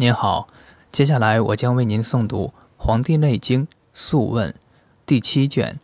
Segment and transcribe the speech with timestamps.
[0.00, 0.48] 您好，
[0.90, 2.46] 接下来我将为您诵读
[2.78, 4.50] 《黄帝内经·素问》
[5.04, 5.74] 第七卷《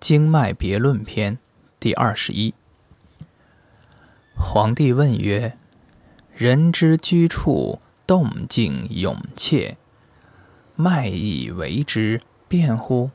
[0.00, 1.36] 经脉别论篇》
[1.78, 2.54] 第二十一。
[4.34, 5.56] 皇帝问曰
[6.34, 9.76] ：“人之居处，动静勇切，
[10.74, 13.12] 脉以为之变乎？”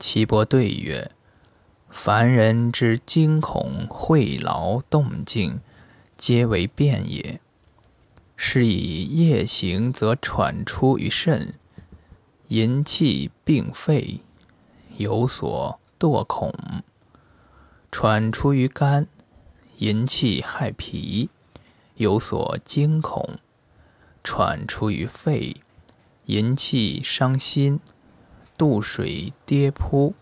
[0.00, 1.12] 岐伯对曰
[1.88, 5.60] ：“凡人之惊恐、会劳、动静，
[6.16, 7.38] 皆为变也。”
[8.44, 11.54] 是以夜行则喘出于肾，
[12.48, 14.18] 淫气并肺，
[14.96, 16.50] 有所堕恐；
[17.92, 19.06] 喘出于肝，
[19.78, 21.30] 淫气害脾，
[21.94, 23.38] 有所惊恐；
[24.24, 25.58] 喘出于肺，
[26.26, 27.78] 淫气伤心，
[28.58, 30.14] 渡水跌扑；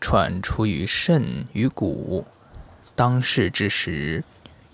[0.00, 2.24] 喘出于肾与骨，
[2.94, 4.22] 当世之时，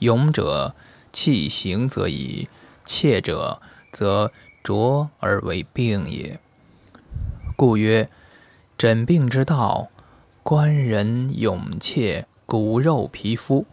[0.00, 0.74] 勇者。
[1.12, 2.48] 气行则已，
[2.84, 3.60] 怯者
[3.92, 6.40] 则浊而为病也。
[7.56, 8.08] 故曰：
[8.78, 9.90] 诊病之道，
[10.42, 13.66] 观人勇怯，骨肉皮肤，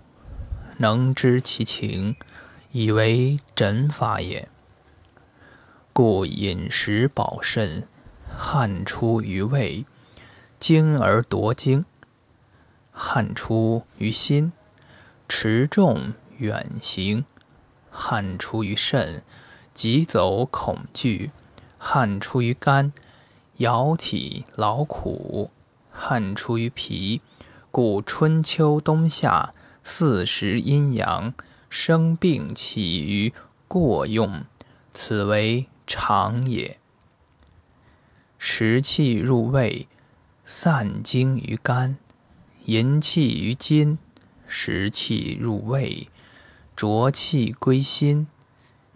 [0.78, 2.16] 能知其情，
[2.72, 4.48] 以为诊法也。
[5.94, 7.88] 故饮食保肾，
[8.38, 9.86] 汗出于胃，
[10.60, 11.84] 精而夺精；
[12.92, 14.52] 汗出于心，
[15.28, 16.14] 持重。
[16.40, 17.26] 远行，
[17.92, 19.22] 汗出于肾；
[19.74, 21.32] 急走恐惧，
[21.78, 22.92] 汗出于肝；
[23.58, 25.52] 摇体劳苦，
[25.92, 27.22] 汗出于脾。
[27.72, 31.34] 故春秋冬夏四时阴阳
[31.70, 33.32] 生病起于
[33.68, 34.44] 过用，
[34.92, 36.80] 此为常也。
[38.40, 39.88] 食气入胃，
[40.44, 41.98] 散精于肝；
[42.66, 44.00] 淫气于筋，
[44.48, 46.08] 食气入胃。
[46.80, 48.28] 浊气归心，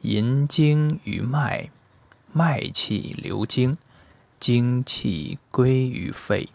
[0.03, 1.69] 淫精于脉，
[2.31, 3.77] 脉气流经，
[4.39, 6.47] 精气归于肺。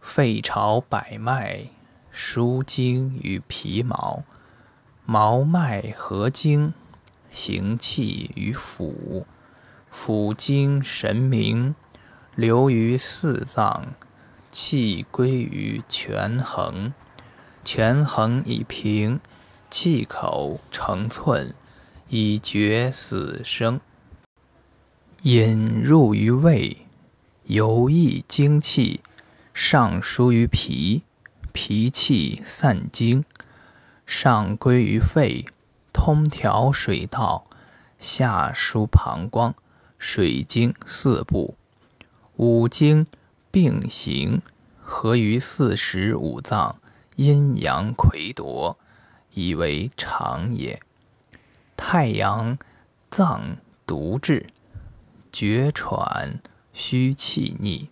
[0.00, 1.68] 肺朝百脉，
[2.10, 4.24] 输精于皮毛，
[5.06, 6.74] 毛脉合经，
[7.30, 9.22] 行气于腑，
[9.94, 11.76] 腑经神明，
[12.34, 13.94] 流于四脏，
[14.50, 16.92] 气归于权衡，
[17.62, 19.20] 权衡以平。
[19.70, 21.54] 气口成寸，
[22.08, 23.80] 以决死生。
[25.22, 26.86] 引入于胃，
[27.44, 29.00] 游溢精气，
[29.52, 31.02] 上输于脾，
[31.52, 33.24] 脾气散精，
[34.06, 35.44] 上归于肺，
[35.92, 37.46] 通调水道，
[37.98, 39.54] 下输膀胱，
[39.98, 41.56] 水经四部，
[42.36, 43.06] 五经
[43.50, 44.40] 并行，
[44.80, 46.80] 合于四时五脏，
[47.16, 48.78] 阴阳魁夺。
[49.38, 50.80] 以为常也。
[51.76, 52.58] 太阳
[53.08, 53.56] 脏
[53.86, 54.44] 独治，
[55.30, 56.40] 厥喘
[56.72, 57.88] 虚气逆，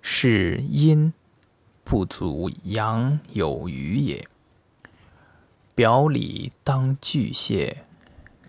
[0.00, 1.12] 是阴
[1.82, 4.24] 不足，阳有余也。
[5.74, 7.84] 表里当巨蟹，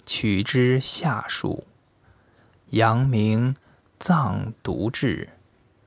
[0.05, 1.65] 取之下数。
[2.69, 3.55] 阳明
[3.97, 5.29] 脏独治，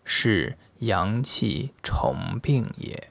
[0.04, 3.10] 是阳气重病也。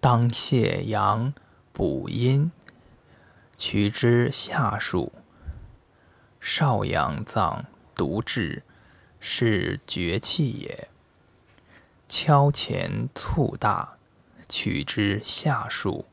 [0.00, 1.32] 当泻阳
[1.72, 2.50] 补阴，
[3.56, 5.12] 取之下数。
[6.40, 7.64] 少阳脏
[7.94, 8.62] 独治，
[9.18, 10.88] 是绝气也。
[12.06, 13.96] 敲前促大，
[14.48, 16.04] 取之下数。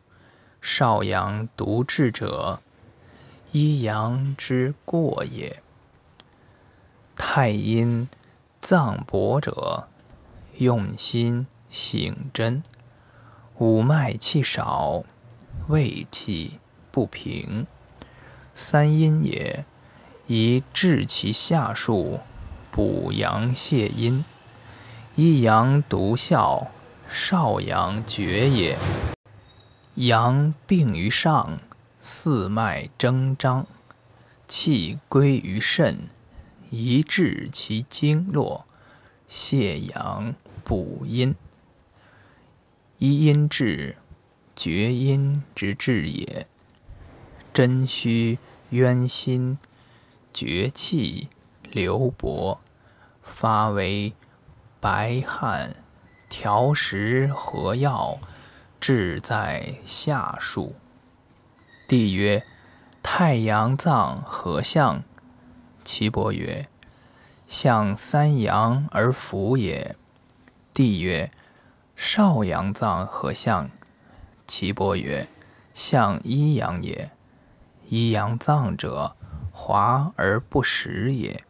[0.59, 2.61] 少阳独治者，
[3.51, 5.61] 一阳之过也。
[7.15, 8.09] 太阴
[8.59, 9.88] 脏薄者，
[10.57, 12.63] 用心醒真。
[13.59, 15.03] 五脉气少，
[15.68, 16.59] 胃气
[16.91, 17.68] 不平，
[18.56, 19.64] 三阴也，
[20.25, 22.19] 宜治其下数，
[22.72, 24.25] 补阳泻阴。
[25.16, 26.68] 一阳独效，
[27.08, 28.75] 少阳绝也。
[29.96, 31.59] 阳病于上，
[32.02, 33.68] 四脉征张，
[34.48, 36.10] 气归于肾，
[36.72, 38.66] 宜治其经络，
[39.30, 40.33] 泻阳
[40.63, 41.36] 补阴。
[43.00, 43.98] 一阴治，
[44.56, 46.48] 厥阴之治也。
[47.51, 48.38] 真虚
[48.69, 49.57] 渊心，
[50.31, 51.30] 厥气
[51.72, 52.60] 流薄，
[53.22, 54.13] 发为
[54.80, 55.75] 白汗。
[56.30, 58.19] 调食和药，
[58.80, 60.75] 治在下数。
[61.88, 62.44] 帝曰：
[63.04, 65.04] 太阳脏何象？
[65.84, 66.68] 岐伯曰：
[67.46, 69.96] 象三阳而服也。
[70.74, 71.30] 帝曰。
[71.95, 73.69] 少阳脏何相？
[74.48, 75.28] 岐伯曰：
[75.74, 77.12] 象一阳也。
[77.88, 79.16] 以养脏者，
[79.51, 81.44] 华而不实也。”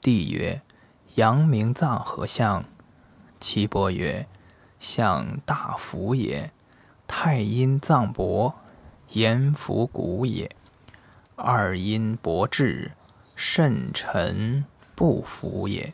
[0.00, 0.60] 帝曰
[1.16, 2.64] ：“阳明脏何相？”
[3.40, 4.26] 岐伯曰
[4.78, 6.52] ：“相大服也。
[7.06, 8.54] 太阴脏薄，
[9.08, 10.50] 言服骨也。
[11.36, 12.92] 二阴薄滞，
[13.34, 14.64] 肾沉
[14.94, 15.92] 不服也。”